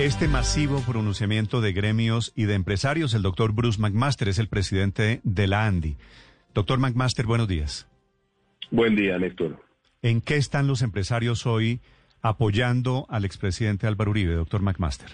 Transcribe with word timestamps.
Este 0.00 0.26
masivo 0.26 0.80
pronunciamiento 0.80 1.60
de 1.60 1.72
gremios 1.72 2.32
y 2.34 2.46
de 2.46 2.54
empresarios, 2.54 3.14
el 3.14 3.22
doctor 3.22 3.52
Bruce 3.52 3.80
McMaster 3.80 4.28
es 4.28 4.40
el 4.40 4.48
presidente 4.48 5.20
de 5.22 5.46
la 5.46 5.66
ANDI. 5.66 5.96
Doctor 6.52 6.80
McMaster, 6.80 7.26
buenos 7.26 7.46
días. 7.46 7.86
Buen 8.72 8.96
día, 8.96 9.16
Néstor. 9.18 9.62
¿En 10.02 10.20
qué 10.20 10.36
están 10.36 10.66
los 10.66 10.82
empresarios 10.82 11.46
hoy 11.46 11.80
apoyando 12.22 13.06
al 13.08 13.24
expresidente 13.24 13.86
Álvaro 13.86 14.10
Uribe, 14.10 14.34
doctor 14.34 14.62
McMaster? 14.62 15.10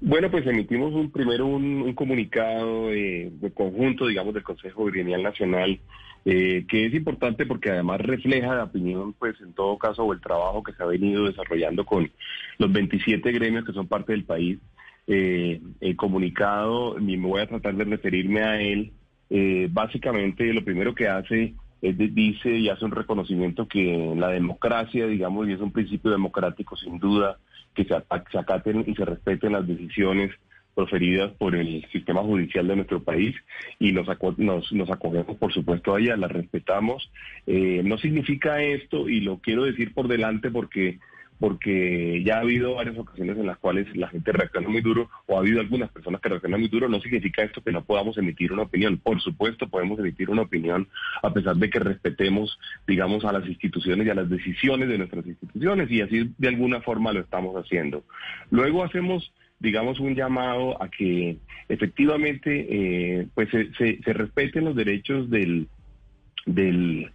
Bueno, 0.00 0.30
pues 0.30 0.46
emitimos 0.46 0.94
un 0.94 1.10
primero 1.10 1.46
un, 1.46 1.92
comunicado 1.94 2.88
de 2.88 3.52
conjunto, 3.54 4.06
digamos, 4.06 4.32
del 4.32 4.42
Consejo 4.42 4.86
Gremial 4.86 5.22
Nacional, 5.22 5.78
eh, 6.24 6.66
que 6.68 6.86
es 6.86 6.94
importante 6.94 7.46
porque 7.46 7.70
además 7.70 8.00
refleja 8.00 8.54
la 8.54 8.64
opinión, 8.64 9.14
pues 9.14 9.40
en 9.40 9.54
todo 9.54 9.78
caso, 9.78 10.04
o 10.04 10.12
el 10.12 10.20
trabajo 10.20 10.62
que 10.62 10.72
se 10.74 10.82
ha 10.82 10.86
venido 10.86 11.24
desarrollando 11.24 11.86
con 11.86 12.10
los 12.58 12.72
27 12.72 13.32
gremios 13.32 13.64
que 13.64 13.72
son 13.72 13.88
parte 13.88 14.12
del 14.12 14.24
país. 14.24 14.58
Eh, 15.06 15.60
el 15.80 15.96
comunicado, 15.96 16.98
y 16.98 17.16
me 17.16 17.26
voy 17.26 17.40
a 17.40 17.48
tratar 17.48 17.74
de 17.74 17.84
referirme 17.84 18.42
a 18.42 18.60
él, 18.60 18.92
eh, 19.30 19.68
básicamente 19.70 20.52
lo 20.52 20.64
primero 20.64 20.94
que 20.94 21.08
hace 21.08 21.54
es 21.82 21.96
dice 21.96 22.50
y 22.50 22.68
hace 22.68 22.84
un 22.84 22.90
reconocimiento 22.90 23.66
que 23.66 24.14
la 24.16 24.28
democracia, 24.28 25.06
digamos, 25.06 25.48
y 25.48 25.52
es 25.52 25.60
un 25.60 25.72
principio 25.72 26.10
democrático 26.10 26.76
sin 26.76 26.98
duda, 26.98 27.38
que 27.74 27.84
se, 27.84 27.94
acaten 27.94 28.84
y 28.86 28.94
se 28.94 29.04
respeten 29.04 29.52
las 29.52 29.66
decisiones 29.66 30.32
proferidas 30.74 31.32
por 31.32 31.54
el 31.54 31.84
sistema 31.92 32.22
judicial 32.22 32.66
de 32.68 32.76
nuestro 32.76 33.02
país 33.02 33.36
y 33.78 33.92
nos, 33.92 34.06
nos, 34.38 34.90
acogemos, 34.90 35.36
por 35.36 35.52
supuesto, 35.52 35.94
a 35.94 36.00
ella, 36.00 36.16
la 36.16 36.28
respetamos. 36.28 37.10
Eh, 37.46 37.82
no 37.84 37.98
significa 37.98 38.62
esto, 38.62 39.08
y 39.08 39.20
lo 39.20 39.38
quiero 39.38 39.64
decir 39.64 39.92
por 39.92 40.08
delante 40.08 40.50
porque 40.50 40.98
porque 41.40 42.22
ya 42.22 42.36
ha 42.36 42.40
habido 42.40 42.74
varias 42.74 42.98
ocasiones 42.98 43.38
en 43.38 43.46
las 43.46 43.56
cuales 43.56 43.86
la 43.96 44.08
gente 44.08 44.30
reacciona 44.30 44.68
muy 44.68 44.82
duro 44.82 45.08
o 45.26 45.36
ha 45.36 45.40
habido 45.40 45.60
algunas 45.60 45.90
personas 45.90 46.20
que 46.20 46.28
reaccionan 46.28 46.60
muy 46.60 46.68
duro, 46.68 46.86
no 46.86 47.00
significa 47.00 47.42
esto 47.42 47.62
que 47.62 47.72
no 47.72 47.82
podamos 47.82 48.18
emitir 48.18 48.52
una 48.52 48.62
opinión. 48.62 48.98
Por 48.98 49.20
supuesto 49.22 49.66
podemos 49.66 49.98
emitir 49.98 50.28
una 50.28 50.42
opinión 50.42 50.86
a 51.22 51.32
pesar 51.32 51.56
de 51.56 51.70
que 51.70 51.78
respetemos, 51.78 52.58
digamos, 52.86 53.24
a 53.24 53.32
las 53.32 53.46
instituciones 53.46 54.06
y 54.06 54.10
a 54.10 54.14
las 54.14 54.28
decisiones 54.28 54.90
de 54.90 54.98
nuestras 54.98 55.26
instituciones 55.26 55.90
y 55.90 56.02
así 56.02 56.30
de 56.36 56.48
alguna 56.48 56.82
forma 56.82 57.12
lo 57.12 57.20
estamos 57.20 57.56
haciendo. 57.56 58.04
Luego 58.50 58.84
hacemos 58.84 59.32
digamos, 59.60 60.00
un 60.00 60.14
llamado 60.14 60.82
a 60.82 60.88
que 60.88 61.36
efectivamente 61.68 62.66
eh, 62.70 63.26
pues 63.34 63.50
se, 63.50 63.70
se, 64.02 64.12
respeten 64.14 64.64
los 64.64 64.74
derechos 64.74 65.28
del, 65.28 65.68
del, 66.46 67.12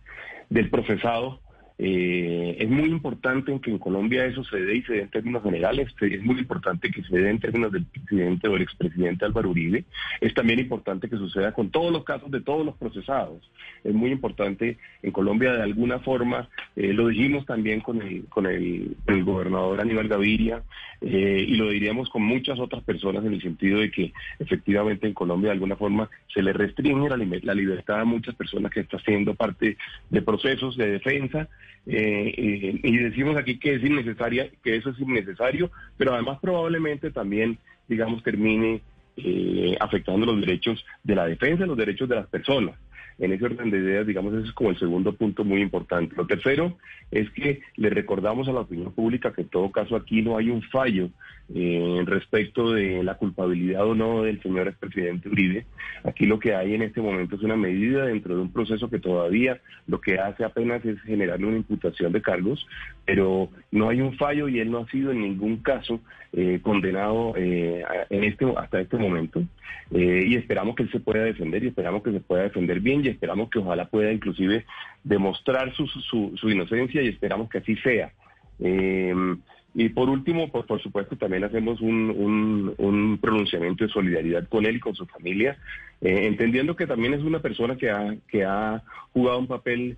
del 0.52 0.70
procesado 0.70 1.40
eh, 1.78 2.56
es 2.60 2.70
muy 2.70 2.90
importante 2.90 3.60
que 3.60 3.70
en 3.70 3.80
Colombia 3.80 4.26
eso 4.26 4.44
se 4.46 4.58
dé 4.58 4.78
y 4.78 4.82
se 4.84 4.94
dé 4.94 5.02
en 5.02 5.10
términos 5.10 5.44
generales. 5.44 5.94
Es 6.00 6.24
muy 6.24 6.40
importante 6.40 6.90
que 6.90 7.04
se 7.04 7.18
dé 7.18 7.30
en 7.30 7.40
términos 7.40 7.72
del 7.72 7.86
presidente 7.86 8.48
o 8.48 8.54
del 8.54 8.62
expresidente 8.62 9.26
Álvaro 9.26 9.50
Uribe. 9.50 9.84
Es 10.22 10.34
también 10.34 10.60
importante 10.60 11.10
que 11.10 11.18
suceda 11.18 11.52
con 11.52 11.72
todos 11.72 11.92
los 11.92 12.06
casos 12.06 12.32
de 12.32 12.42
todos 12.42 12.66
los 12.66 12.76
procesados. 12.76 13.50
Es 13.84 13.94
muy 13.94 14.12
importante 14.12 14.78
en 15.04 15.12
Colombia 15.12 15.54
de 15.54 15.64
alguna 15.64 16.00
forma, 16.00 16.48
eh, 16.76 16.94
lo 16.94 17.08
dijimos 17.08 17.46
también 17.46 17.82
con 17.82 18.02
el, 18.02 18.26
con 18.30 18.46
el, 18.46 18.96
gobernador 19.26 19.82
Aníbal 19.82 20.08
Gaviria 20.08 20.64
eh, 21.02 21.46
y 21.48 21.56
lo 21.56 21.70
diríamos 21.70 22.10
con 22.10 22.22
muchas 22.22 22.60
otras 22.60 22.84
personas 22.84 23.26
en 23.26 23.34
el 23.34 23.42
sentido 23.42 23.80
de 23.80 23.90
que 23.90 24.14
efectivamente 24.40 25.08
en 25.08 25.14
Colombia 25.14 25.50
de 25.50 25.54
alguna 25.54 25.76
forma 25.76 26.10
se 26.34 26.44
le 26.44 26.54
restringe 26.54 27.10
la, 27.10 27.18
la 27.18 27.54
libertad 27.54 28.02
a 28.02 28.06
muchas 28.06 28.36
personas 28.36 28.72
que 28.72 28.82
están 28.82 29.00
siendo 29.02 29.34
parte 29.34 29.78
de 30.10 30.22
procesos 30.22 30.78
de 30.78 30.92
defensa 30.92 31.50
eh, 31.88 32.80
y 32.84 32.98
decimos 32.98 33.38
aquí 33.38 33.60
que 33.60 33.76
es 33.76 33.84
innecesaria, 33.84 34.50
que 34.64 34.76
eso 34.76 34.90
es 34.90 35.00
innecesario, 35.00 35.72
pero 35.98 36.14
además 36.14 36.40
probablemente 36.42 37.12
también, 37.12 37.58
digamos, 37.88 38.24
termine 38.24 38.82
eh, 39.18 39.78
afectando 39.80 40.26
los 40.26 40.40
derechos 40.42 40.86
de 41.04 41.16
la 41.16 41.26
defensa, 41.26 41.66
los 41.66 41.78
derechos 41.78 42.10
de 42.10 42.16
las 42.16 42.28
personas 42.28 42.76
en 43.18 43.32
ese 43.32 43.46
orden 43.46 43.72
de 43.72 43.80
ideas, 43.80 44.06
digamos, 44.06 44.34
ese 44.34 44.48
es 44.48 44.54
como 44.54 44.72
el 44.72 44.80
segundo 44.80 45.14
punto 45.14 45.44
muy 45.44 45.62
importante. 45.62 46.16
Lo 46.16 46.28
tercero 46.28 46.78
es 47.12 47.30
que 47.32 47.62
le 47.78 47.90
recordamos 47.90 48.48
a 48.48 48.52
la 48.52 48.62
opinión 48.62 48.92
pública 48.92 49.32
que 49.34 49.42
en 49.42 49.50
todo 49.50 49.72
caso 49.72 49.96
aquí 49.96 50.22
no 50.22 50.38
hay 50.38 50.50
un 50.50 50.62
fallo 50.64 51.10
eh, 51.54 52.02
respecto 52.06 52.72
de 52.72 53.04
la 53.04 53.16
culpabilidad 53.16 53.86
o 53.86 53.94
no 53.94 54.24
del 54.24 54.42
señor 54.42 54.68
expresidente 54.68 55.30
Uribe. 55.30 55.66
Aquí 56.04 56.26
lo 56.26 56.40
que 56.40 56.56
hay 56.56 56.74
en 56.74 56.82
este 56.82 57.02
momento 57.02 57.36
es 57.36 57.44
una 57.44 57.56
medida 57.56 58.06
dentro 58.06 58.36
de 58.36 58.42
un 58.42 58.52
proceso 58.52 58.90
que 58.90 59.00
todavía 59.00 59.62
lo 59.88 60.02
que 60.02 60.20
hace 60.20 60.44
apenas 60.44 60.84
es 60.84 61.00
generarle 61.02 61.48
una 61.48 61.58
imputación 61.58 62.12
de 62.12 62.22
cargos, 62.22 62.68
pero 63.06 63.50
no 63.72 63.90
hay 63.90 64.02
un 64.02 64.18
fallo 64.18 64.50
y 64.50 64.60
él 64.60 64.72
no 64.72 64.80
ha 64.80 64.90
sido 64.90 65.12
en 65.12 65.22
ningún 65.22 65.58
caso 65.58 66.02
eh, 66.34 66.60
condenado 66.62 67.34
eh, 67.38 67.84
en 68.10 68.24
este 68.24 68.46
hasta 68.58 68.82
este 68.82 68.98
momento. 68.98 69.44
y 69.92 70.36
esperamos 70.36 70.76
que 70.76 70.84
él 70.84 70.92
se 70.92 71.00
pueda 71.00 71.24
defender 71.24 71.64
y 71.64 71.68
esperamos 71.68 72.04
que 72.04 72.12
se 72.12 72.20
pueda 72.20 72.44
defender 72.44 72.80
bien 72.80 73.04
y 73.06 73.10
esperamos 73.10 73.50
que 73.50 73.60
ojalá 73.60 73.86
pueda 73.86 74.12
inclusive 74.12 74.66
demostrar 75.04 75.74
su, 75.74 75.88
su, 75.88 76.50
inocencia 76.50 77.02
y 77.02 77.08
esperamos 77.08 77.50
que 77.50 77.60
así 77.60 77.76
sea. 77.78 78.12
Em, 78.60 79.40
y 79.74 79.90
por 79.90 80.10
último, 80.10 80.50
pues 80.50 80.66
por 80.66 80.82
supuesto 80.82 81.18
también 81.18 81.44
hacemos 81.44 81.82
un, 81.82 82.74
un, 82.78 83.18
pronunciamiento 83.22 83.84
de 83.84 83.92
solidaridad 83.92 84.48
con 84.48 84.66
él 84.66 84.78
y 84.78 84.80
con 84.80 84.96
su 84.96 85.06
familia, 85.06 85.58
eh, 86.02 86.28
entendiendo 86.28 86.76
que 86.76 86.88
también 86.88 87.14
es 87.14 87.22
una 87.22 87.40
persona 87.40 87.76
que 87.76 87.90
ha, 87.90 88.16
que 88.30 88.46
ha 88.46 88.84
jugado 89.12 89.40
un 89.40 89.48
papel 89.48 89.98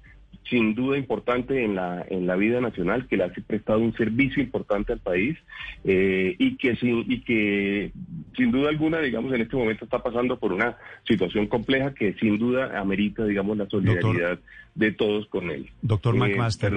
sin 0.50 0.75
duda 0.75 0.97
importante 0.97 1.63
en 1.63 1.75
la, 1.75 2.06
en 2.09 2.25
la 2.25 2.35
vida 2.35 2.62
nacional, 2.62 3.07
que 3.07 3.18
le 3.18 3.25
ha 3.25 3.29
prestado 3.29 3.79
un 3.79 3.94
servicio 3.94 4.41
importante 4.41 4.94
al 4.94 5.00
país 5.00 5.38
eh, 5.84 6.35
y, 6.38 6.56
que 6.57 6.78
y 6.81 7.22
que 7.22 7.91
sin 8.37 8.51
duda 8.51 8.69
alguna, 8.69 8.99
digamos, 8.99 9.33
en 9.33 9.41
este 9.41 9.57
momento 9.57 9.85
está 9.85 10.01
pasando 10.01 10.37
por 10.37 10.53
una 10.53 10.77
situación 11.05 11.47
compleja 11.47 11.93
que 11.93 12.13
sin 12.13 12.37
duda 12.37 12.79
amerita, 12.79 13.25
digamos, 13.25 13.57
la 13.57 13.67
solidaridad 13.67 14.39
de 14.75 14.91
todos 14.91 15.25
con 15.27 15.49
él. 15.49 15.69
Doctor 15.81 16.15
eh, 16.15 16.19
McMaster. 16.19 16.73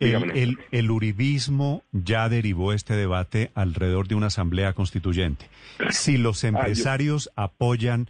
el, 0.00 0.58
el, 0.72 0.90
uribismo 0.90 1.84
ya 1.92 2.28
derivó 2.28 2.72
este 2.72 2.94
debate 2.94 3.52
alrededor 3.54 4.08
de 4.08 4.16
una 4.16 4.26
asamblea 4.26 4.72
constituyente. 4.72 5.46
Si 5.90 6.18
los 6.18 6.42
ah, 6.44 6.48
empresarios 6.48 7.30
apoyan 7.36 8.08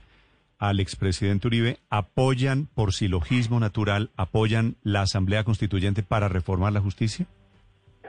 al 0.58 0.80
expresidente 0.80 1.46
Uribe, 1.46 1.78
apoyan 1.90 2.66
por 2.74 2.94
silogismo 2.94 3.60
natural, 3.60 4.10
apoyan 4.16 4.76
la 4.82 5.02
Asamblea 5.02 5.44
Constituyente 5.44 6.02
para 6.02 6.28
reformar 6.28 6.72
la 6.72 6.80
justicia? 6.80 7.26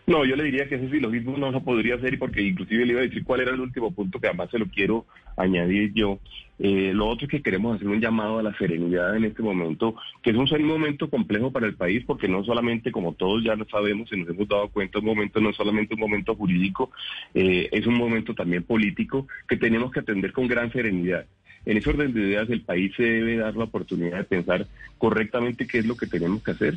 No, 0.07 0.23
yo 0.23 0.35
le 0.35 0.43
diría 0.43 0.67
que 0.67 0.75
ese 0.75 0.89
silogismo 0.89 1.35
no 1.35 1.49
lo 1.49 1.63
podría 1.63 1.95
hacer 1.95 2.13
y 2.13 2.17
porque 2.17 2.43
inclusive 2.43 2.85
le 2.85 2.91
iba 2.91 3.01
a 3.01 3.05
decir 3.05 3.23
cuál 3.23 3.41
era 3.41 3.51
el 3.51 3.59
último 3.59 3.91
punto 3.91 4.19
que 4.19 4.27
además 4.27 4.51
se 4.51 4.59
lo 4.59 4.67
quiero 4.67 5.05
añadir 5.35 5.93
yo. 5.93 6.19
Eh, 6.59 6.91
lo 6.93 7.07
otro 7.07 7.25
es 7.25 7.31
que 7.31 7.41
queremos 7.41 7.75
hacer 7.75 7.87
un 7.87 7.99
llamado 7.99 8.37
a 8.37 8.43
la 8.43 8.55
serenidad 8.55 9.17
en 9.17 9.25
este 9.25 9.41
momento, 9.41 9.95
que 10.21 10.29
es 10.29 10.37
un 10.37 10.47
momento 10.63 11.09
complejo 11.09 11.51
para 11.51 11.65
el 11.65 11.75
país 11.75 12.03
porque 12.05 12.27
no 12.27 12.43
solamente, 12.43 12.91
como 12.91 13.13
todos 13.13 13.43
ya 13.43 13.55
lo 13.55 13.65
sabemos 13.65 14.11
y 14.13 14.17
nos 14.17 14.29
hemos 14.29 14.47
dado 14.47 14.69
cuenta, 14.69 14.99
un 14.99 15.05
momento 15.05 15.41
no 15.41 15.49
es 15.49 15.55
solamente 15.55 15.95
un 15.95 16.01
momento 16.01 16.35
jurídico, 16.35 16.91
eh, 17.33 17.67
es 17.71 17.87
un 17.87 17.95
momento 17.95 18.35
también 18.35 18.61
político 18.63 19.27
que 19.47 19.57
tenemos 19.57 19.91
que 19.91 20.01
atender 20.01 20.31
con 20.33 20.47
gran 20.47 20.71
serenidad. 20.71 21.25
En 21.65 21.77
ese 21.77 21.89
orden 21.89 22.13
de 22.13 22.21
ideas, 22.21 22.47
el 22.51 22.61
país 22.61 22.93
se 22.95 23.03
debe 23.03 23.37
dar 23.37 23.55
la 23.55 23.63
oportunidad 23.63 24.19
de 24.19 24.23
pensar 24.23 24.67
correctamente 24.99 25.65
qué 25.65 25.79
es 25.79 25.85
lo 25.87 25.97
que 25.97 26.05
tenemos 26.05 26.43
que 26.43 26.51
hacer. 26.51 26.75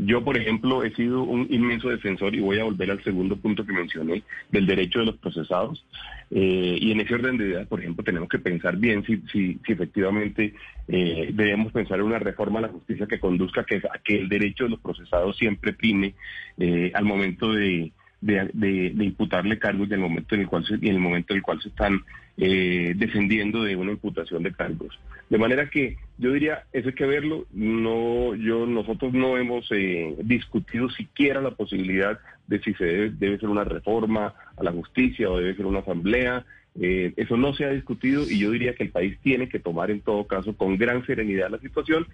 Yo, 0.00 0.22
por 0.22 0.36
ejemplo, 0.36 0.84
he 0.84 0.94
sido 0.94 1.22
un 1.22 1.48
inmenso 1.50 1.88
defensor, 1.88 2.32
y 2.32 2.38
voy 2.38 2.60
a 2.60 2.64
volver 2.64 2.92
al 2.92 3.02
segundo 3.02 3.36
punto 3.36 3.66
que 3.66 3.72
mencioné, 3.72 4.22
del 4.48 4.64
derecho 4.64 5.00
de 5.00 5.06
los 5.06 5.16
procesados. 5.16 5.84
Eh, 6.30 6.78
y 6.80 6.92
en 6.92 7.00
ese 7.00 7.14
orden 7.14 7.36
de 7.36 7.48
ideas, 7.48 7.66
por 7.66 7.80
ejemplo, 7.80 8.04
tenemos 8.04 8.28
que 8.28 8.38
pensar 8.38 8.76
bien 8.76 9.04
si, 9.04 9.20
si, 9.32 9.58
efectivamente 9.66 10.54
eh, 10.86 11.30
debemos 11.32 11.72
pensar 11.72 11.98
en 11.98 12.04
una 12.06 12.20
reforma 12.20 12.60
a 12.60 12.62
la 12.62 12.68
justicia 12.68 13.08
que 13.08 13.18
conduzca 13.18 13.62
a 13.62 13.64
que, 13.64 13.76
a 13.76 13.98
que 13.98 14.18
el 14.18 14.28
derecho 14.28 14.64
de 14.64 14.70
los 14.70 14.80
procesados 14.80 15.36
siempre 15.36 15.72
prime 15.72 16.14
eh, 16.58 16.92
al 16.94 17.04
momento 17.04 17.52
de, 17.52 17.92
de, 18.20 18.92
imputarle 18.98 19.58
cargos 19.58 19.88
y 19.88 19.94
el 19.94 20.00
momento 20.00 20.34
en 20.34 20.42
el 20.42 20.48
cual 20.48 20.64
se, 20.66 20.74
en 20.74 20.86
el 20.86 20.98
momento 20.98 21.32
en 21.32 21.38
el 21.38 21.42
cual 21.42 21.60
se 21.62 21.68
están 21.68 22.02
eh, 22.36 22.94
defendiendo 22.96 23.62
de 23.62 23.76
una 23.76 23.92
imputación 23.92 24.42
de 24.42 24.52
cargos. 24.52 24.98
De 25.28 25.38
manera 25.38 25.68
que 25.68 25.96
yo 26.18 26.32
diría, 26.32 26.64
eso 26.72 26.88
hay 26.88 26.94
que 26.94 27.06
verlo. 27.06 27.46
No, 27.52 28.34
yo, 28.34 28.66
nosotros 28.66 29.12
no 29.12 29.36
hemos 29.36 29.66
eh, 29.72 30.14
discutido 30.22 30.88
siquiera 30.90 31.40
la 31.40 31.52
posibilidad 31.52 32.18
de 32.46 32.60
si 32.60 32.74
se 32.74 32.84
debe, 32.84 33.10
debe, 33.10 33.38
ser 33.38 33.48
una 33.48 33.64
reforma 33.64 34.34
a 34.56 34.62
la 34.62 34.72
justicia 34.72 35.30
o 35.30 35.38
debe 35.38 35.54
ser 35.54 35.66
una 35.66 35.80
asamblea. 35.80 36.44
Eh, 36.80 37.12
eso 37.16 37.36
no 37.36 37.52
se 37.54 37.64
ha 37.64 37.70
discutido 37.70 38.22
y 38.22 38.38
yo 38.38 38.52
diría 38.52 38.74
que 38.74 38.84
el 38.84 38.90
país 38.90 39.18
tiene 39.20 39.48
que 39.48 39.58
tomar 39.58 39.90
en 39.90 40.00
todo 40.00 40.26
caso 40.28 40.56
con 40.56 40.76
gran 40.78 41.04
serenidad 41.06 41.50
la 41.50 41.58
situación, 41.58 42.06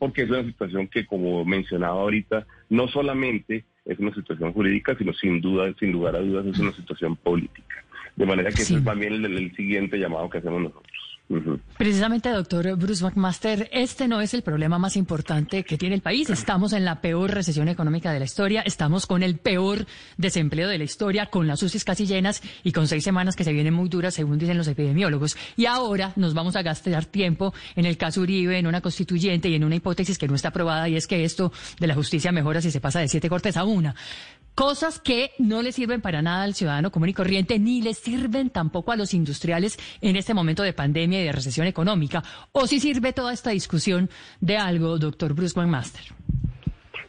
porque 0.00 0.22
es 0.22 0.30
una 0.30 0.42
situación 0.42 0.88
que, 0.88 1.06
como 1.06 1.44
mencionaba 1.44 2.00
ahorita, 2.00 2.44
no 2.70 2.88
solamente 2.88 3.64
es 3.88 3.98
una 3.98 4.14
situación 4.14 4.52
jurídica, 4.52 4.94
sino 4.96 5.12
sin 5.14 5.40
duda, 5.40 5.72
sin 5.80 5.92
lugar 5.92 6.14
a 6.14 6.20
dudas, 6.20 6.46
es 6.46 6.58
una 6.58 6.72
situación 6.72 7.16
política. 7.16 7.84
De 8.14 8.26
manera 8.26 8.50
que 8.50 8.62
ese 8.62 8.76
es 8.76 8.84
también 8.84 9.24
el, 9.24 9.56
siguiente 9.56 9.98
llamado 9.98 10.28
que 10.28 10.38
hacemos 10.38 10.60
nosotros. 10.60 10.97
Precisamente, 11.76 12.30
doctor 12.30 12.74
Bruce 12.76 13.04
McMaster, 13.04 13.68
este 13.70 14.08
no 14.08 14.20
es 14.22 14.32
el 14.32 14.42
problema 14.42 14.78
más 14.78 14.96
importante 14.96 15.62
que 15.62 15.76
tiene 15.76 15.94
el 15.94 16.00
país. 16.00 16.30
Estamos 16.30 16.72
en 16.72 16.86
la 16.86 17.02
peor 17.02 17.30
recesión 17.30 17.68
económica 17.68 18.12
de 18.12 18.18
la 18.18 18.24
historia, 18.24 18.62
estamos 18.62 19.06
con 19.06 19.22
el 19.22 19.36
peor 19.36 19.86
desempleo 20.16 20.68
de 20.68 20.78
la 20.78 20.84
historia, 20.84 21.26
con 21.26 21.46
las 21.46 21.62
UCIs 21.62 21.84
casi 21.84 22.06
llenas 22.06 22.42
y 22.64 22.72
con 22.72 22.88
seis 22.88 23.04
semanas 23.04 23.36
que 23.36 23.44
se 23.44 23.52
vienen 23.52 23.74
muy 23.74 23.90
duras, 23.90 24.14
según 24.14 24.38
dicen 24.38 24.56
los 24.56 24.68
epidemiólogos. 24.68 25.36
Y 25.56 25.66
ahora 25.66 26.12
nos 26.16 26.32
vamos 26.32 26.56
a 26.56 26.62
gastar 26.62 27.04
tiempo 27.04 27.52
en 27.76 27.84
el 27.84 27.98
caso 27.98 28.22
Uribe, 28.22 28.58
en 28.58 28.66
una 28.66 28.80
constituyente 28.80 29.50
y 29.50 29.54
en 29.54 29.64
una 29.64 29.76
hipótesis 29.76 30.16
que 30.16 30.28
no 30.28 30.34
está 30.34 30.48
aprobada, 30.48 30.88
y 30.88 30.96
es 30.96 31.06
que 31.06 31.24
esto 31.24 31.52
de 31.78 31.86
la 31.86 31.94
justicia 31.94 32.32
mejora 32.32 32.62
si 32.62 32.70
se 32.70 32.80
pasa 32.80 33.00
de 33.00 33.08
siete 33.08 33.28
cortes 33.28 33.56
a 33.58 33.64
una. 33.64 33.94
Cosas 34.58 34.98
que 34.98 35.30
no 35.38 35.62
le 35.62 35.70
sirven 35.70 36.00
para 36.00 36.20
nada 36.20 36.42
al 36.42 36.52
ciudadano 36.52 36.90
común 36.90 37.10
y 37.10 37.14
corriente, 37.14 37.60
ni 37.60 37.80
le 37.80 37.94
sirven 37.94 38.50
tampoco 38.50 38.90
a 38.90 38.96
los 38.96 39.14
industriales 39.14 39.78
en 40.00 40.16
este 40.16 40.34
momento 40.34 40.64
de 40.64 40.72
pandemia 40.72 41.20
y 41.20 41.26
de 41.26 41.30
recesión 41.30 41.68
económica. 41.68 42.24
¿O 42.50 42.66
si 42.66 42.80
sirve 42.80 43.12
toda 43.12 43.32
esta 43.32 43.50
discusión 43.50 44.10
de 44.40 44.56
algo, 44.56 44.98
doctor 44.98 45.32
Bruce 45.32 45.56
McMaster? 45.56 46.02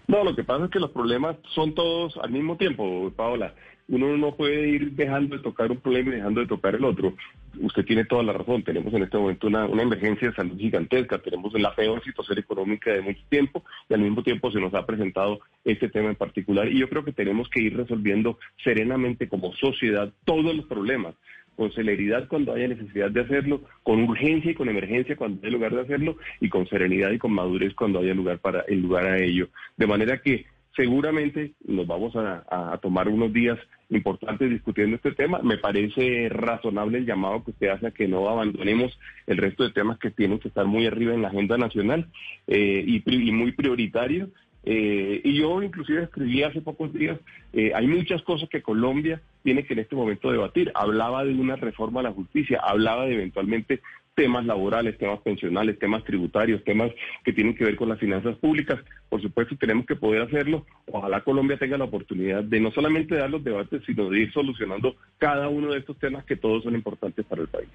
No, 0.10 0.24
lo 0.24 0.36
que 0.36 0.44
pasa 0.44 0.66
es 0.66 0.72
que 0.72 0.80
los 0.80 0.90
problemas 0.90 1.38
son 1.54 1.76
todos 1.76 2.18
al 2.18 2.32
mismo 2.32 2.58
tiempo, 2.58 3.14
Paola. 3.16 3.54
Uno 3.90 4.18
no 4.18 4.36
puede 4.36 4.68
ir 4.68 4.94
dejando 4.94 5.38
de 5.38 5.44
tocar 5.44 5.70
un 5.70 5.78
problema 5.78 6.10
y 6.10 6.16
dejando 6.16 6.42
de 6.42 6.48
tocar 6.48 6.74
el 6.74 6.84
otro. 6.84 7.14
Usted 7.60 7.86
tiene 7.86 8.06
toda 8.06 8.24
la 8.24 8.34
razón, 8.34 8.64
tenemos 8.64 8.92
en 8.92 9.04
este 9.04 9.20
momento 9.20 9.46
una, 9.46 9.68
emergencia 9.68 10.30
de 10.30 10.36
salud 10.36 10.58
gigantesca, 10.58 11.20
tenemos 11.20 11.54
la 11.54 11.76
peor 11.76 12.04
situación 12.04 12.40
económica 12.40 12.92
de 12.92 13.02
mucho 13.02 13.22
tiempo 13.30 13.64
y 13.88 13.94
al 13.94 14.00
mismo 14.00 14.24
tiempo 14.24 14.52
se 14.52 14.60
nos 14.60 14.74
ha 14.74 14.84
presentado 14.84 15.42
este 15.64 15.90
tema 15.90 16.10
en 16.10 16.16
particular. 16.16 16.68
Y 16.68 16.80
yo 16.80 16.90
creo 16.90 17.06
que 17.06 17.14
tenemos 17.14 17.48
que 17.48 17.62
ir 17.62 17.78
resolviendo 17.78 18.40
serenamente 18.64 19.30
como 19.30 19.54
sociedad 19.54 20.12
todos 20.26 20.56
los 20.56 20.66
problemas 20.66 21.14
con 21.60 21.74
celeridad 21.74 22.30
cuando 22.30 22.54
haya 22.54 22.70
necesidad 22.70 23.12
de 23.12 23.20
hacerlo, 23.20 23.62
con 23.84 24.02
urgencia 24.04 24.52
y 24.52 24.56
con 24.56 24.70
emergencia 24.70 25.18
cuando 25.18 25.42
haya 25.42 25.52
lugar 25.52 25.76
de 25.76 25.82
hacerlo 25.82 26.16
y 26.40 26.48
con 26.48 26.66
serenidad 26.70 27.12
y 27.12 27.18
con 27.18 27.34
madurez 27.34 27.74
cuando 27.74 28.00
haya 28.00 28.14
lugar 28.14 28.40
para 28.40 28.62
el 28.62 28.80
lugar 28.80 29.06
a 29.06 29.18
ello. 29.18 29.50
De 29.76 29.86
manera 29.86 30.22
que 30.22 30.46
seguramente 30.74 31.52
nos 31.66 31.86
vamos 31.86 32.16
a, 32.16 32.80
tomar 32.82 33.10
unos 33.10 33.34
días 33.34 33.60
importantes 33.90 34.50
discutiendo 34.50 34.96
este 34.96 35.12
tema. 35.12 35.42
Me 35.44 35.58
parece 35.58 36.30
razonable 36.30 37.00
el 37.00 37.06
llamado 37.06 37.44
que 37.44 37.52
usted 37.52 37.68
hace 37.68 37.88
a 37.88 37.92
que 37.92 38.08
no 38.08 38.30
abandonemos 38.30 38.98
el 39.28 39.36
resto 39.36 39.66
de 39.66 39.74
temas 39.74 40.00
que 40.00 40.12
tienen 40.12 40.40
que 40.40 40.48
estar 40.48 40.66
muy 40.66 40.86
arriba 40.86 41.14
en 41.14 41.24
la 41.24 41.28
agenda 41.28 41.58
nacional 41.58 42.08
eh, 42.48 42.86
y, 42.88 43.32
muy 43.34 43.52
prioritario. 43.52 44.30
Eh, 44.64 45.22
y 45.24 45.40
yo 45.40 45.64
inclusive 45.64 46.04
escribí 46.04 46.44
hace 46.44 46.62
pocos 46.62 46.94
días, 46.94 47.18
eh, 47.54 47.72
hay 47.74 47.88
muchas 47.88 48.22
cosas 48.24 48.50
que 48.50 48.62
Colombia 48.62 49.22
tiene 49.44 49.66
que 49.66 49.74
en 49.74 49.80
este 49.80 49.96
momento 49.96 50.32
debatir. 50.32 50.72
Hablaba 50.76 51.24
de 51.24 51.34
una 51.34 51.56
reforma 51.56 52.02
a 52.02 52.04
la 52.04 52.12
justicia, 52.12 52.60
hablaba 52.62 53.06
de 53.06 53.16
eventualmente 53.16 53.82
temas 54.16 54.46
laborales, 54.46 54.98
temas 54.98 55.22
pensionales, 55.22 55.80
temas 55.80 56.04
tributarios, 56.04 56.62
temas 56.66 56.92
que 57.24 57.32
tienen 57.32 57.56
que 57.56 57.64
ver 57.64 57.78
con 57.78 57.88
las 57.88 58.00
finanzas 58.00 58.36
públicas. 58.36 58.78
Por 59.08 59.22
supuesto, 59.22 59.56
tenemos 59.56 59.86
que 59.86 59.96
poder 59.96 60.24
hacerlo. 60.24 60.66
Ojalá 60.92 61.24
Colombia 61.24 61.58
tenga 61.58 61.78
la 61.78 61.86
oportunidad 61.86 62.44
de 62.44 62.60
no 62.60 62.70
solamente 62.72 63.16
dar 63.16 63.30
los 63.30 63.42
debates, 63.44 63.82
sino 63.86 64.10
de 64.10 64.20
ir 64.20 64.34
solucionando 64.34 64.98
cada 65.20 65.48
uno 65.48 65.72
de 65.72 65.80
estos 65.80 65.98
temas 66.00 66.26
que 66.26 66.36
todos 66.36 66.64
son 66.64 66.76
importantes 66.76 67.26
para 67.26 67.44
el 67.44 67.48
país. 67.48 67.70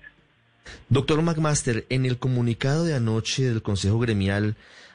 Doctor 0.90 1.22
McMaster, 1.22 1.86
en 1.88 2.04
el 2.04 2.19
comunicado 2.19 2.84
de 2.84 2.94
anoche 2.94 3.44
del 3.44 3.62
Consejo 3.62 3.98
Gremial 3.98 4.54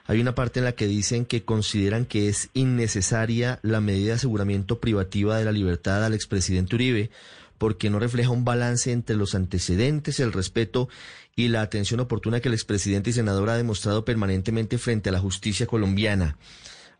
hay 0.10 0.20
una 0.20 0.34
parte 0.34 0.58
en 0.58 0.66
la 0.66 0.72
que 0.72 0.88
dicen 0.88 1.24
que 1.24 1.46
consideran 1.46 2.04
que 2.04 2.30
es 2.30 2.50
innecesaria 2.56 3.60
la 3.62 3.80
medida 3.80 4.08
de 4.08 4.14
aseguramiento 4.14 4.80
privativa 4.80 5.38
de 5.38 5.46
la 5.46 5.52
libertad 5.52 6.04
al 6.04 6.16
expresidente 6.16 6.74
Uribe 6.74 7.12
porque 7.60 7.92
no 7.92 8.00
refleja 8.00 8.32
un 8.32 8.44
balance 8.44 8.92
entre 8.92 9.16
los 9.16 9.36
antecedentes, 9.36 10.20
el 10.20 10.34
respeto 10.34 10.90
y 11.36 11.50
la 11.50 11.62
atención 11.62 12.00
oportuna 12.00 12.40
que 12.40 12.48
el 12.48 12.56
expresidente 12.56 13.12
y 13.12 13.14
senador 13.14 13.52
ha 13.52 13.58
demostrado 13.58 14.04
permanentemente 14.04 14.80
frente 14.80 15.10
a 15.10 15.12
la 15.12 15.20
justicia 15.20 15.68
colombiana. 15.68 16.38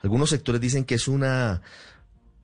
Algunos 0.02 0.30
sectores 0.30 0.62
dicen 0.62 0.86
que 0.86 0.94
es 0.94 1.08
una 1.08 1.64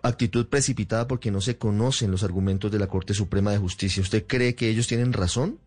actitud 0.01 0.47
precipitada 0.47 1.07
porque 1.07 1.29
no 1.29 1.41
se 1.41 1.59
conocen 1.59 2.09
los 2.09 2.23
argumentos 2.23 2.71
de 2.71 2.79
la 2.79 2.88
Corte 2.88 3.13
Suprema 3.13 3.51
de 3.51 3.59
Justicia. 3.59 4.01
¿Usted 4.01 4.25
cree 4.25 4.56
que 4.56 4.68
ellos 4.68 4.88
tienen 4.88 5.13
razón? 5.13 5.59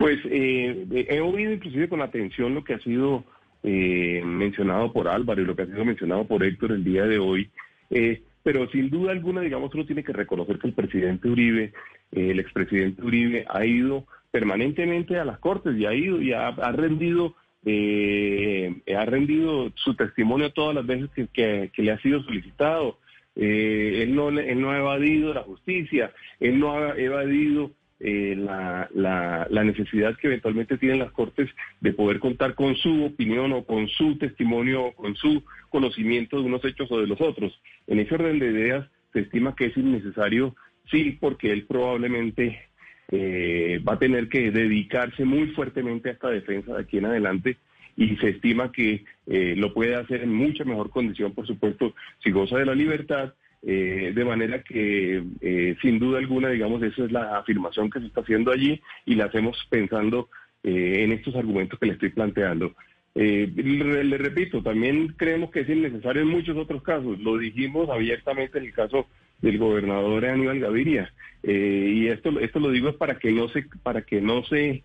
Pues 0.00 0.18
eh, 0.24 1.06
he 1.10 1.20
oído 1.20 1.52
inclusive 1.52 1.90
con 1.90 2.00
atención 2.00 2.54
lo 2.54 2.64
que 2.64 2.72
ha 2.72 2.78
sido 2.78 3.22
eh, 3.62 4.22
mencionado 4.24 4.94
por 4.94 5.08
Álvaro 5.08 5.42
y 5.42 5.44
lo 5.44 5.54
que 5.54 5.60
ha 5.60 5.66
sido 5.66 5.84
mencionado 5.84 6.26
por 6.26 6.42
Héctor 6.42 6.72
el 6.72 6.82
día 6.82 7.04
de 7.04 7.18
hoy. 7.18 7.50
Eh, 7.90 8.22
pero 8.42 8.66
sin 8.70 8.88
duda 8.88 9.12
alguna, 9.12 9.42
digamos, 9.42 9.74
uno 9.74 9.84
tiene 9.84 10.02
que 10.02 10.14
reconocer 10.14 10.58
que 10.58 10.68
el 10.68 10.72
presidente 10.72 11.28
Uribe, 11.28 11.74
eh, 12.12 12.30
el 12.30 12.40
expresidente 12.40 13.02
Uribe, 13.02 13.44
ha 13.46 13.66
ido 13.66 14.06
permanentemente 14.30 15.18
a 15.18 15.26
las 15.26 15.38
cortes 15.38 15.76
y 15.76 15.84
ha 15.84 15.92
ido 15.92 16.22
y 16.22 16.32
ha, 16.32 16.50
rendido 16.72 17.34
eh, 17.66 18.80
ha 18.96 19.04
rendido 19.04 19.70
su 19.74 19.96
testimonio 19.96 20.50
todas 20.54 20.76
las 20.76 20.86
veces 20.86 21.10
que, 21.34 21.70
le 21.76 21.92
ha 21.92 22.00
sido 22.00 22.22
solicitado. 22.22 22.96
Eh, 23.36 24.04
él, 24.04 24.14
no, 24.14 24.30
él 24.30 24.62
no 24.62 24.70
ha 24.70 24.78
evadido 24.78 25.34
la 25.34 25.42
justicia, 25.42 26.10
él 26.40 26.58
no 26.58 26.72
ha 26.72 26.96
evadido 26.96 27.72
eh, 28.00 28.34
la, 28.34 28.88
la, 28.94 29.64
necesidad 29.64 30.16
que 30.16 30.28
eventualmente 30.28 30.78
tienen 30.78 31.00
las 31.00 31.12
Cortes 31.12 31.50
de 31.80 31.92
poder 31.92 32.18
contar 32.18 32.54
con 32.54 32.74
su 32.76 33.04
opinión 33.04 33.52
o 33.52 33.64
con 33.64 33.88
su 33.88 34.16
testimonio 34.16 34.86
o 34.86 34.94
con 34.94 35.14
su 35.16 35.44
conocimiento 35.68 36.38
de 36.38 36.46
unos 36.46 36.64
hechos 36.64 36.90
o 36.90 36.98
de 36.98 37.06
los 37.06 37.20
otros. 37.20 37.52
En 37.86 38.00
ese 38.00 38.14
orden 38.14 38.38
de 38.38 38.46
ideas 38.46 38.88
se 39.12 39.20
estima 39.20 39.54
que 39.54 39.66
es 39.66 39.76
innecesario, 39.76 40.56
sí, 40.90 41.18
porque 41.20 41.52
él 41.52 41.66
probablemente 41.66 42.70
eh, 43.10 43.82
va 43.86 43.94
a 43.94 43.98
tener 43.98 44.28
que 44.28 44.50
dedicarse 44.50 45.24
muy 45.24 45.48
fuertemente 45.48 46.08
a 46.08 46.12
esta 46.12 46.30
defensa 46.30 46.74
de 46.74 46.82
aquí 46.82 46.98
en 46.98 47.04
adelante 47.04 47.58
y 47.96 48.16
se 48.16 48.30
estima 48.30 48.72
que 48.72 49.04
eh, 49.26 49.54
lo 49.56 49.74
puede 49.74 49.94
hacer 49.96 50.22
en 50.22 50.32
mucha 50.32 50.64
mejor 50.64 50.88
condición, 50.88 51.34
por 51.34 51.46
supuesto, 51.46 51.94
si 52.22 52.30
goza 52.30 52.56
de 52.56 52.66
la 52.66 52.74
libertad 52.74 53.34
eh, 53.62 54.12
de 54.14 54.24
manera 54.24 54.62
que, 54.62 55.22
eh, 55.42 55.76
sin 55.82 55.98
duda 55.98 56.18
alguna, 56.18 56.48
digamos, 56.48 56.82
esa 56.82 57.04
es 57.04 57.12
la 57.12 57.38
afirmación 57.38 57.90
que 57.90 58.00
se 58.00 58.06
está 58.06 58.22
haciendo 58.22 58.52
allí 58.52 58.80
y 59.04 59.16
la 59.16 59.26
hacemos 59.26 59.58
pensando 59.68 60.30
eh, 60.62 61.04
en 61.04 61.12
estos 61.12 61.36
argumentos 61.36 61.78
que 61.78 61.86
le 61.86 61.92
estoy 61.92 62.08
planteando. 62.08 62.74
le, 63.14 64.18
repito, 64.18 64.62
también 64.62 65.08
creemos 65.08 65.50
que 65.50 65.60
es 65.60 65.68
innecesario 65.68 66.22
en 66.22 66.28
muchos 66.28 66.56
otros 66.56 66.82
casos. 66.82 67.18
Lo 67.20 67.36
dijimos 67.36 67.90
abiertamente 67.90 68.58
en 68.58 68.64
el 68.64 68.72
caso 68.72 69.08
del 69.42 69.58
gobernador 69.58 70.24
Aníbal 70.24 70.60
Gaviria. 70.60 71.12
y 71.42 72.06
esto, 72.08 72.40
esto 72.40 72.60
lo 72.60 72.70
digo 72.70 72.96
para 72.96 73.18
que 73.18 73.30
no 73.30 73.48
se, 73.48 73.66
para 73.82 74.02
que 74.02 74.22
no 74.22 74.42
se 74.44 74.84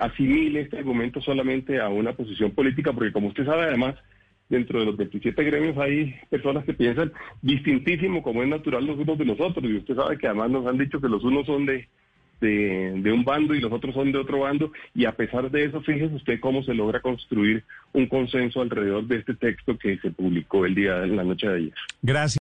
asimile 0.00 0.60
este 0.60 0.78
argumento 0.78 1.20
solamente 1.20 1.80
a 1.80 1.88
una 1.88 2.12
posición 2.12 2.52
política, 2.52 2.92
porque 2.92 3.12
como 3.12 3.28
usted 3.28 3.44
sabe, 3.44 3.64
además, 3.64 3.96
dentro 4.48 4.80
de 4.80 4.86
los 4.86 4.96
27 4.96 5.42
gremios 5.44 5.76
hay 5.78 6.14
personas 6.30 6.64
que 6.64 6.74
piensan 6.74 7.12
distintísimo 7.42 8.22
como 8.22 8.42
es 8.42 8.48
natural 8.48 8.86
los 8.86 8.98
unos 8.98 9.18
de 9.18 9.24
los 9.24 9.40
otros. 9.40 9.64
Y 9.64 9.76
usted 9.76 9.94
sabe 9.94 10.18
que 10.18 10.26
además 10.26 10.50
nos 10.50 10.66
han 10.66 10.78
dicho 10.78 11.00
que 11.00 11.08
los 11.08 11.22
unos 11.24 11.46
son 11.46 11.66
de, 11.66 11.88
de, 12.40 13.12
un 13.12 13.24
bando 13.24 13.54
y 13.54 13.60
los 13.60 13.72
otros 13.72 13.94
son 13.94 14.12
de 14.12 14.18
otro 14.18 14.40
bando. 14.40 14.72
Y 14.94 15.04
a 15.04 15.12
pesar 15.12 15.50
de 15.50 15.64
eso, 15.64 15.80
fíjese 15.82 16.14
usted 16.14 16.40
cómo 16.40 16.62
se 16.62 16.74
logra 16.74 17.00
construir 17.00 17.64
un 17.92 18.06
consenso 18.06 18.60
alrededor 18.60 19.06
de 19.06 19.16
este 19.16 19.34
texto 19.34 19.76
que 19.76 19.98
se 19.98 20.10
publicó 20.10 20.64
el 20.64 20.74
día 20.74 21.00
de 21.00 21.08
la 21.08 21.24
noche 21.24 21.48
de 21.48 21.56
ayer. 21.56 21.74
Gracias. 22.02 22.36